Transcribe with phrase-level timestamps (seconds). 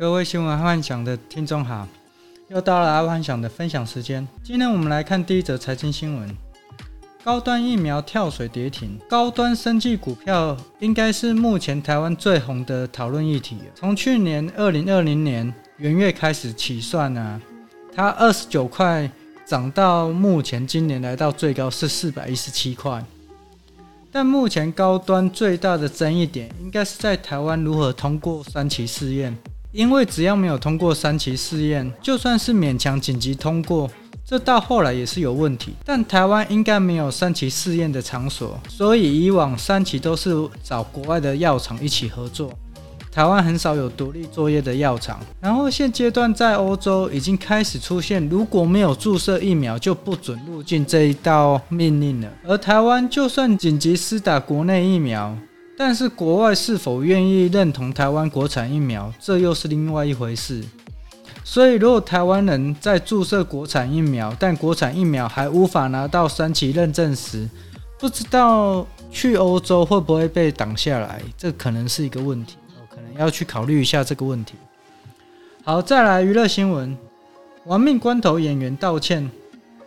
[0.00, 1.86] 各位新闻幻想的听众好，
[2.48, 4.26] 又到了阿幻想的分享时间。
[4.42, 6.36] 今天我们来看第一则财经新闻：
[7.22, 13.58] 高端疫苗跳水跌停，高端生技股票应该是目前台湾最红的讨论议题。
[13.74, 17.38] 从去年二零二零年元月开始起算啊，
[17.94, 19.10] 它二十九块
[19.44, 23.04] 涨到目前今年来到最高是四百一十七块。
[24.10, 29.36] 但目前高端最大的争议点，应该是在台湾如何通过三期试验。
[29.72, 33.88] 因为只要没有通过三期试验，就算是勉强紧急通过，
[34.24, 35.74] 这到后来也是有问题。
[35.84, 42.52] 但台湾应该没有三期试验的场所，所以以往三期都是找国外的药厂一起合作。
[43.12, 52.28] 台湾很少有独立作业的药厂，然后现阶段在欧洲已经开始出现，如果没有注射疫苗就不准入境这一道命令了。
[52.44, 55.36] 而台湾就算紧急施打国内疫苗，
[55.82, 60.62] 但是国外是否愿意认同台湾国产疫苗，这又是另外一回事。
[61.42, 67.48] 所以，如果台湾人在注射国产疫苗，但国产疫苗还无法拿到三期认证时，
[67.98, 72.56] 不知道去欧洲会不会被挡下来，这可能是一个问题。
[72.90, 74.56] 可能要去考虑一下这个问题。
[75.64, 76.94] 好，再来娱乐新闻：
[77.64, 79.30] 玩命关头演员道歉，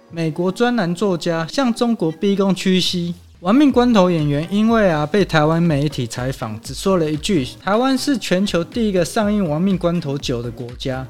[0.10, 3.14] 美国专栏作家向中国逼宫屈膝。
[3.44, 11.06] 玩命关头演员因为啊被台湾媒体采访，只说了一句“台湾是全球第一个上映玩命关头酒的国家”，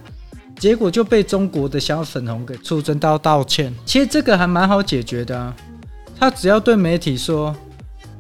[0.57, 3.71] 结果就被中国的小粉红给出征到道歉。
[3.85, 5.55] 其实这个还蛮好解决的啊，
[6.19, 7.55] 他只要对媒体说。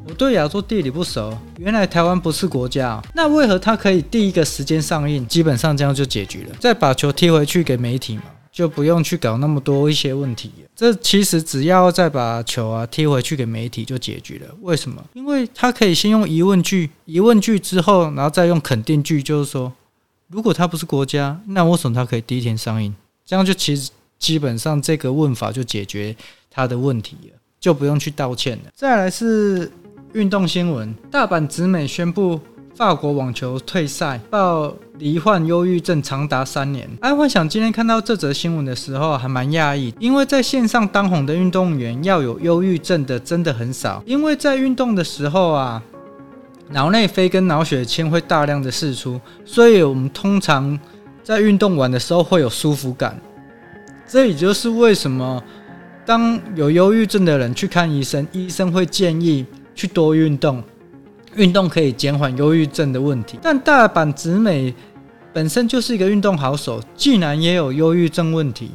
[0.05, 5.25] 我对亚洲地理不熟，原来台湾不是国家，那为何它可以第一个时间上映？
[5.27, 8.23] 基本上这样就解决了，再把球踢回去给媒体嘛，
[8.53, 10.51] 就不用去搞那么多一些问题。
[10.75, 14.55] 这其实只要再把球啊踢回去给媒体就解决了。
[14.61, 15.03] 为什么？
[15.13, 19.73] 因为他可以先用疑问句，疑问句之后，然后再用肯定句，就是说，
[20.29, 22.95] 如果它不是国家，那为什么它可以第一天上映？
[23.25, 26.15] 这样就其实基本上这个问法就解决
[26.49, 28.71] 他的问题了，就不用去道歉了。
[28.75, 29.69] 再来是。
[30.13, 32.39] 运动新闻：大阪直美宣布
[32.75, 36.87] 法国网球退赛，报罹患忧郁症长达三年。
[37.01, 44.03] 爱幻想今天看到这则新闻的时候还蛮讶异，因为在线上当红的运动员要有忧郁症的真的很少。
[44.05, 45.81] 因为在运动的时候啊，
[46.69, 50.79] 脑内啡跟脑血清会大量的释出，所以我们通常
[51.23, 53.19] 在运动完的时候会有舒服感。
[54.07, 55.41] 这也就是为什么
[56.05, 59.45] 当有忧郁症的人去看医生，医生会建议。
[59.75, 60.63] 去多运动，
[61.35, 63.39] 运动可以减缓忧郁症的问题。
[63.41, 64.73] 但大阪直美
[65.33, 68.71] 本身就是一个运动好手，竟然也有忧郁症问题，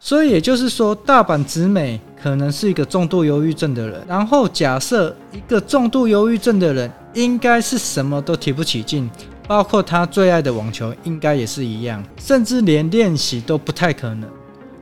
[0.00, 4.04] 所以也就是说，大阪直美可能是一个重度忧郁症的人。
[4.08, 9.08] 然后假设一个重度忧郁症的人，应该是什么都提不起劲，
[9.46, 14.28] 包括他最爱的网球，应该也是一样，甚至连练习都不太可能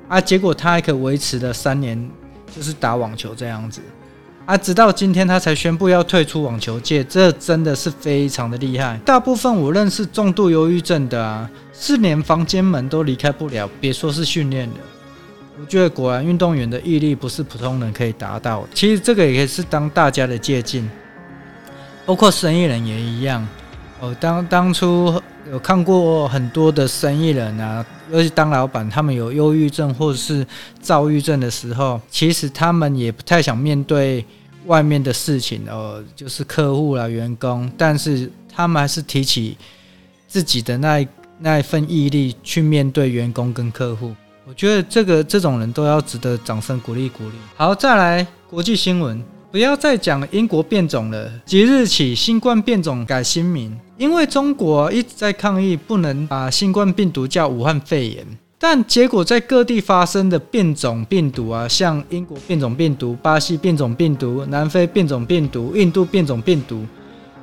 [0.08, 0.20] 啊。
[0.20, 2.10] 结果他还可以维持了三年，
[2.54, 3.80] 就是打网球这样子。
[4.46, 8.96] 啊，直到今天他才宣布要退出网球界，这真的是非常的厉害。
[9.04, 14.74] 大部分我认识重度忧郁症的啊，是连房间门都离开不了，别说是训练了。
[15.60, 18.68] 我觉得果然运动员的毅力不是普通人可以达到的。
[18.72, 20.88] 其实这个也是当大家的借鉴，
[22.04, 23.44] 包括生意人也一样。
[24.00, 25.20] 哦，当当初
[25.50, 27.84] 有看过很多的生意人啊。
[28.12, 30.46] 尤其当老板，他们有忧郁症或者是
[30.80, 34.24] 躁郁症的时候，其实他们也不太想面对
[34.66, 39.58] 外面的事情哦，就是客户啦、员工，但是他们还是提起
[40.28, 41.08] 自己的那一
[41.40, 44.14] 那一份毅力去面对员工跟客户。
[44.46, 47.34] 我觉得这个这种人都要值得掌声鼓励鼓励。
[47.56, 49.20] 好，再来国际新闻。
[49.56, 51.33] 不要再讲英国变种了。
[51.47, 58.27] 即日起，新冠变种改新名，因为中国一直在抗议，不能把新冠病毒叫武汉肺炎。
[58.59, 66.84] 但结果在各地发生的变种病毒啊，像英国变种病毒、巴西变种病毒、南非变种病毒、印度变种病毒，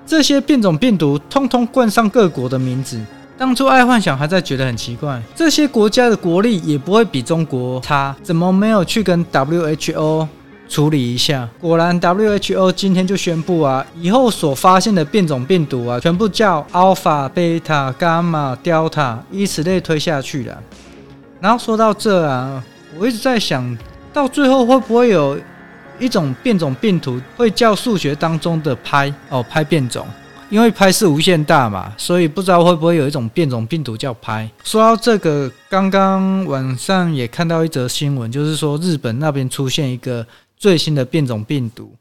[0.06, 3.03] 这些变种病毒通通冠上各国的名字。
[3.40, 10.27] 当初爱幻想还在觉得很奇怪，这些国家的国力也不会比中国差，怎么没有去跟 WHO？
[10.73, 20.59] 处理一下，果然 WHO 今天就宣布啊，以后所发现的变种病毒啊，全部叫 Alpha、Beta、Gamma、Delta，以此类推下去了。
[21.39, 22.63] 然后说到这啊，
[22.97, 23.77] 我一直在想
[24.11, 25.37] 到最后会不会有
[25.99, 30.03] 一种变种病毒会叫数学当中的派哦，派变种，
[30.49, 34.49] 因为派是无限大嘛，所以不知道会不会有一种变种病毒叫派。
[34.63, 40.25] 说到这个，刚刚晚上也看到一则新闻，就是说日本那边出现一个。
[40.63, 41.94] 最新的变种病毒，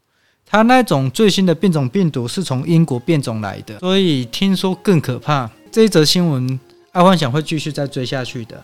[0.47, 5.50] 它那种最新的变种病毒是从英国变种来的，所以听说更可怕。
[5.73, 6.61] 这一则新闻，
[6.93, 8.62] 爱幻想会继续再追下去的。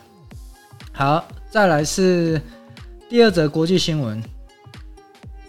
[0.93, 2.41] 好，再来是
[3.09, 4.23] 第二则国际新闻：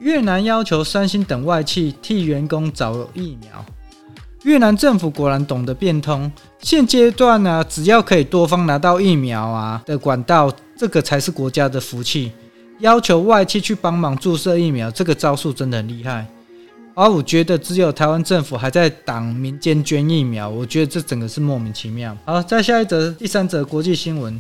[0.01, 3.65] 越南要求三星等外企替员工找疫苗。
[4.43, 12.33] 越南政府果然懂得变通，现阶段呢、只要可以多方拿到疫苗啊的管道，这个才是国家的福气。
[12.81, 16.27] 要求外企去帮忙注射疫苗，这个招数真的很厉害。
[16.95, 22.17] 而我觉得只有台湾政府还在挡民间捐疫苗，我觉得这整个是莫名其妙。
[22.25, 24.39] 好，再下一则，第三则国际新闻。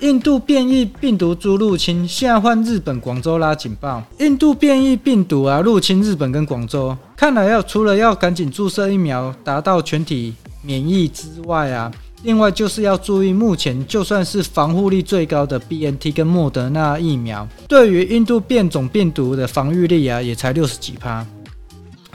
[0.00, 4.02] 印度变异病毒株入侵，现在换日本广州拉警报。
[4.18, 11.90] 印度变异病毒啊，入侵日本跟广州，看来要除了要赶紧注射疫苗，达到全体免疫之外啊，
[12.26, 21.24] 另外就是要注意，目前就算是防护力最高的 BNT 跟莫德纳疫苗，对于印度变种病毒的防御力啊，也才六十几趴。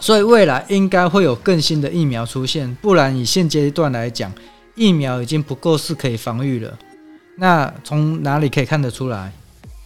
[0.02, 4.30] 所以未来应该会有更新的疫苗出现，不然以现阶段来讲，
[4.76, 6.78] 疫苗已经不够是可以防御了。
[7.38, 9.32] 那从哪里可以看得出来？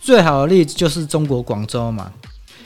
[0.02, 2.12] 最好的例子就是中国广州嘛，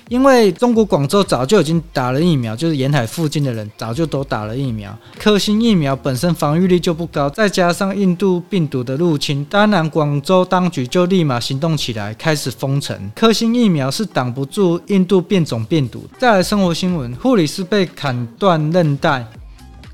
[0.09, 4.97] 因为中国广州早就已经打了疫苗，就是沿海附近的人早就都打了疫苗。
[5.19, 12.99] 科兴疫苗本身防御力就不高，再加上印度病毒的入侵，当然广州当局就立马行动起来，开始封城。
[13.15, 16.03] 科兴疫苗是挡不住印度变种病毒。
[16.17, 19.23] 再来生活新闻，护理师被砍断韧带。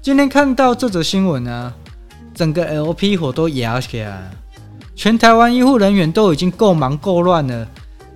[0.01, 1.73] 今天看到这则新闻啊，
[2.33, 4.31] 整个 LP 火都压起来。
[4.95, 7.67] 全台湾医护人员都已经够忙够乱了，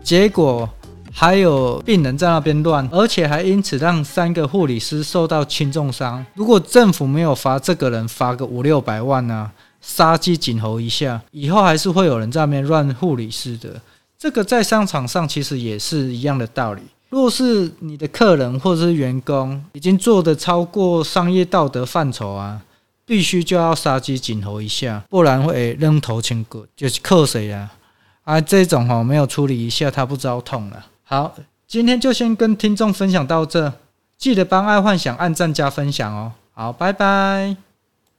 [0.01, 0.69] 结果
[1.11, 6.25] 还有病人在那边乱，而且还因此让三个护理师受到轻重伤。
[6.35, 9.51] 如果政府没有罚这个人罚个五六百万呢、啊？
[9.81, 13.81] 杀鸡儆猴一下，以后还是会有人在那边乱护理师的。
[14.17, 16.81] 这个在商场上其实也是一样的道理。
[17.09, 22.61] 若是你的客人或者是员工已经做得超过商业道德范畴啊。
[23.05, 27.71] 必须就要杀鸡儆猴一下，不然会扔头轻骨，就是扣谁啊？
[28.23, 30.85] 啊，这种哈没有处理一下，他不知道痛了。
[31.09, 31.33] 好，
[31.67, 33.73] 今天就先跟听众分享到这，
[34.15, 36.33] 记得帮爱幻想按赞加分享哦。
[36.53, 37.68] 好，拜拜。